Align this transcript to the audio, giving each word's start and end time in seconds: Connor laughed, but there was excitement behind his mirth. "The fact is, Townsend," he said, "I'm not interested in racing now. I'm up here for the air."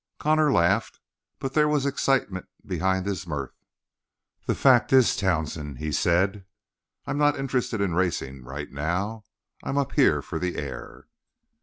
Connor 0.17 0.51
laughed, 0.51 0.99
but 1.37 1.53
there 1.53 1.67
was 1.67 1.85
excitement 1.85 2.47
behind 2.65 3.05
his 3.05 3.27
mirth. 3.27 3.51
"The 4.47 4.55
fact 4.55 4.91
is, 4.91 5.15
Townsend," 5.15 5.77
he 5.77 5.91
said, 5.91 6.43
"I'm 7.05 7.19
not 7.19 7.37
interested 7.37 7.81
in 7.81 7.93
racing 7.93 8.43
now. 8.71 9.25
I'm 9.61 9.77
up 9.77 9.91
here 9.91 10.23
for 10.23 10.39
the 10.39 10.55
air." 10.55 11.05